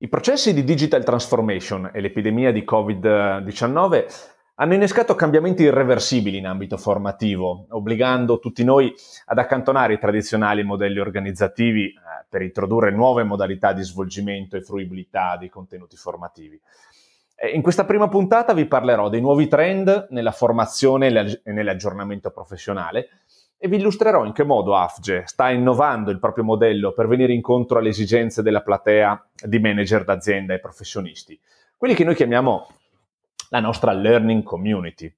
[0.00, 4.04] I processi di digital transformation e l'epidemia di Covid-19
[4.54, 8.94] hanno innescato cambiamenti irreversibili in ambito formativo, obbligando tutti noi
[9.26, 11.94] ad accantonare i tradizionali modelli organizzativi eh,
[12.28, 16.60] per introdurre nuove modalità di svolgimento e fruibilità dei contenuti formativi.
[17.52, 23.08] In questa prima puntata vi parlerò dei nuovi trend nella formazione e nell'aggiornamento professionale
[23.60, 27.78] e vi illustrerò in che modo AFGE sta innovando il proprio modello per venire incontro
[27.78, 31.38] alle esigenze della platea di manager d'azienda e professionisti,
[31.76, 32.68] quelli che noi chiamiamo
[33.50, 35.12] la nostra learning community.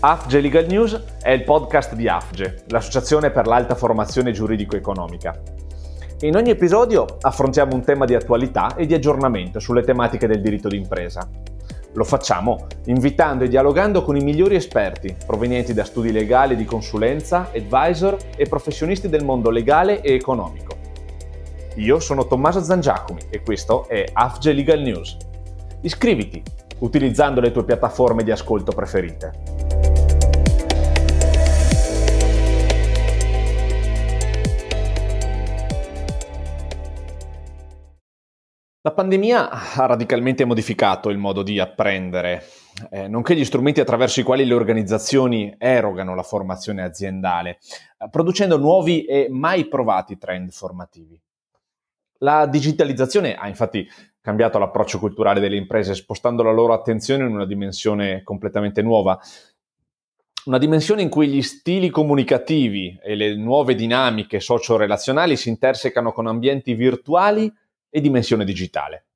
[0.00, 5.40] AFGE Legal News è il podcast di AFGE, l'Associazione per l'Alta Formazione Giuridico-Economica.
[6.20, 10.68] In ogni episodio affrontiamo un tema di attualità e di aggiornamento sulle tematiche del diritto
[10.68, 11.28] d'impresa.
[11.96, 17.50] Lo facciamo invitando e dialogando con i migliori esperti provenienti da studi legali di consulenza,
[17.54, 20.76] advisor e professionisti del mondo legale e economico.
[21.76, 25.16] Io sono Tommaso Zangiacomi e questo è AFGE Legal News.
[25.80, 26.42] Iscriviti
[26.80, 29.65] utilizzando le tue piattaforme di ascolto preferite.
[38.86, 42.44] La pandemia ha radicalmente modificato il modo di apprendere,
[42.90, 47.58] eh, nonché gli strumenti attraverso i quali le organizzazioni erogano la formazione aziendale,
[47.98, 51.20] eh, producendo nuovi e mai provati trend formativi.
[52.18, 53.88] La digitalizzazione ha infatti
[54.20, 59.18] cambiato l'approccio culturale delle imprese, spostando la loro attenzione in una dimensione completamente nuova,
[60.44, 66.28] una dimensione in cui gli stili comunicativi e le nuove dinamiche socio-relazionali si intersecano con
[66.28, 67.52] ambienti virtuali
[67.88, 69.06] e dimensione digitale.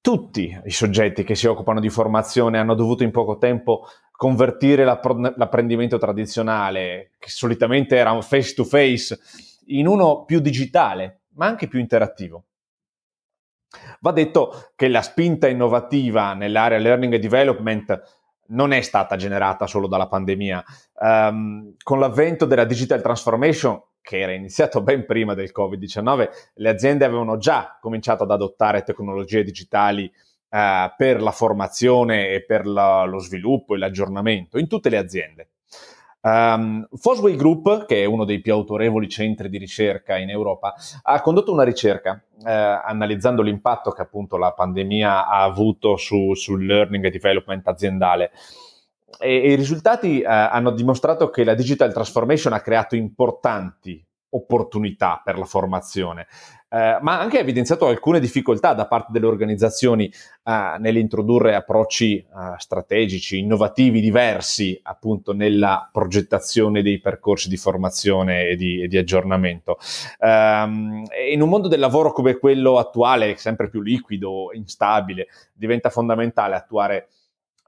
[0.00, 5.98] Tutti i soggetti che si occupano di formazione hanno dovuto in poco tempo convertire l'apprendimento
[5.98, 9.18] tradizionale, che solitamente era un face to face,
[9.66, 12.44] in uno più digitale, ma anche più interattivo.
[14.00, 18.21] Va detto che la spinta innovativa nell'area learning and development
[18.52, 20.64] non è stata generata solo dalla pandemia.
[21.00, 27.04] Um, con l'avvento della digital transformation che era iniziato ben prima del Covid-19, le aziende
[27.04, 30.12] avevano già cominciato ad adottare tecnologie digitali
[30.50, 35.48] eh, per la formazione e per la, lo sviluppo e l'aggiornamento in tutte le aziende.
[36.24, 41.20] Um, Fosway Group, che è uno dei più autorevoli centri di ricerca in Europa, ha
[41.20, 47.04] condotto una ricerca eh, analizzando l'impatto che appunto la pandemia ha avuto su, sul learning
[47.04, 48.30] e development aziendale.
[49.18, 54.04] E, e i risultati eh, hanno dimostrato che la digital transformation ha creato importanti
[54.34, 56.26] opportunità per la formazione,
[56.68, 60.06] eh, ma ha anche evidenziato alcune difficoltà da parte delle organizzazioni
[60.42, 62.26] eh, nell'introdurre approcci eh,
[62.56, 69.78] strategici, innovativi, diversi appunto nella progettazione dei percorsi di formazione e di, e di aggiornamento.
[70.18, 76.54] Um, in un mondo del lavoro come quello attuale, sempre più liquido, instabile, diventa fondamentale
[76.54, 77.08] attuare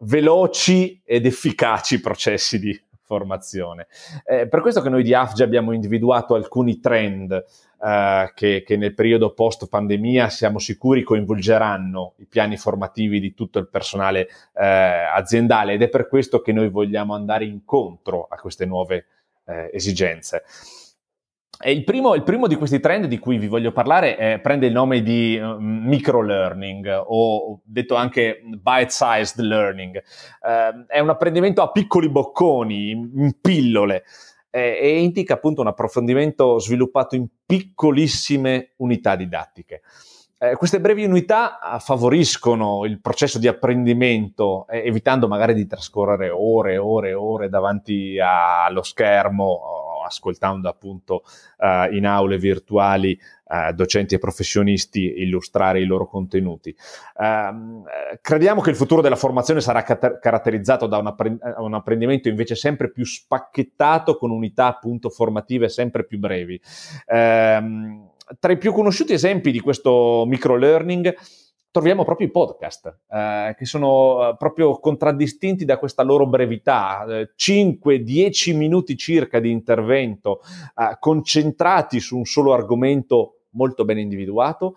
[0.01, 3.87] veloci ed efficaci processi di formazione.
[4.25, 8.95] Eh, per questo che noi di AFGE abbiamo individuato alcuni trend eh, che, che, nel
[8.95, 15.75] periodo post pandemia siamo sicuri coinvolgeranno i piani formativi di tutto il personale eh, aziendale
[15.75, 19.07] ed è per questo che noi vogliamo andare incontro a queste nuove
[19.45, 20.45] eh, esigenze.
[21.63, 24.73] Il primo, il primo, di questi trend di cui vi voglio parlare è, prende il
[24.73, 30.03] nome di uh, microlearning o detto anche bite-sized learning.
[30.43, 34.05] Uh, è un apprendimento a piccoli bocconi, in, in pillole
[34.51, 39.83] eh, e indica appunto un approfondimento sviluppato in piccolissime unità didattiche.
[40.39, 46.75] Eh, queste brevi unità favoriscono il processo di apprendimento, eh, evitando magari di trascorrere ore
[46.75, 49.74] e ore e ore davanti a, allo schermo
[50.05, 51.23] ascoltando appunto
[51.59, 56.75] uh, in aule virtuali uh, docenti e professionisti illustrare i loro contenuti.
[57.17, 57.85] Uh,
[58.21, 62.55] crediamo che il futuro della formazione sarà cat- caratterizzato da un, apprend- un, apprendimento invece
[62.55, 66.61] sempre più spacchettato con unità appunto formative sempre più brevi.
[67.07, 71.15] Ehm, tra i più conosciuti esempi di questo microlearning
[71.75, 77.33] troviamo proprio i podcast, eh, che sono eh, proprio contraddistinti da questa loro brevità, eh,
[77.35, 80.41] 5-10 minuti circa di intervento,
[80.77, 84.77] eh, concentrati su un solo argomento molto ben individuato.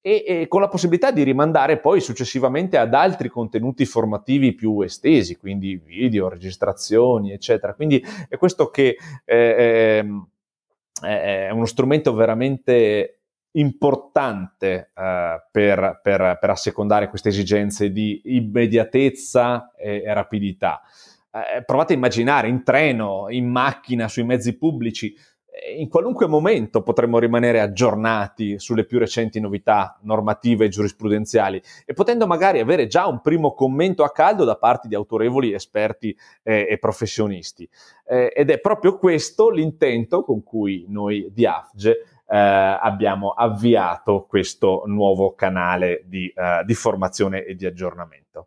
[0.00, 5.36] E, e, con la possibilità di rimandare poi successivamente ad altri contenuti formativi più estesi,
[5.36, 7.74] quindi video, registrazioni, eccetera.
[7.74, 10.28] Quindi è questo che eh, ehm,
[11.02, 13.19] è uno strumento veramente
[13.52, 20.80] importante eh, per, per, per, assecondare queste esigenze di immediatezza e, e rapidità.
[21.32, 25.14] Eh, provate a immaginare in treno, in macchina, sui mezzi pubblici,
[25.76, 32.26] in qualunque momento potremmo rimanere aggiornati sulle più recenti novità normative e giurisprudenziali e potendo
[32.26, 36.78] magari avere già un primo commento a caldo da parte di autorevoli esperti eh, e
[36.78, 37.68] professionisti.
[38.06, 44.84] Eh, ed è proprio questo l'intento con cui noi di AFGE eh, abbiamo avviato questo
[44.86, 48.46] nuovo canale di, eh, di formazione e di aggiornamento.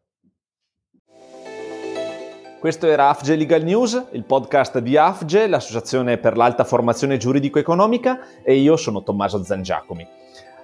[2.59, 8.55] Questo era AFGE Legal News, il podcast di AFGE, l'Associazione per l'Alta Formazione Giuridico-Economica, e
[8.55, 10.07] io sono Tommaso Zangiacomi.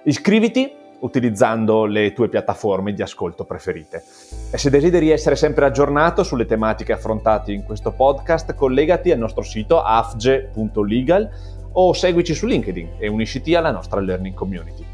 [0.04, 4.02] Iscriviti utilizzando le tue piattaforme di ascolto preferite.
[4.50, 9.42] E se desideri essere sempre aggiornato sulle tematiche affrontate in questo podcast, collegati al nostro
[9.42, 14.84] sito afge.legal o seguici su LinkedIn e unisciti alla nostra learning community.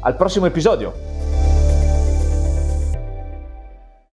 [0.00, 1.51] Al prossimo episodio!